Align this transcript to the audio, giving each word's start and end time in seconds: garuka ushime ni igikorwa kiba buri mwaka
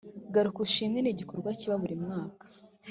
garuka 0.33 0.59
ushime 0.65 0.97
ni 1.01 1.09
igikorwa 1.13 1.49
kiba 1.59 1.75
buri 1.81 1.95
mwaka 2.03 2.45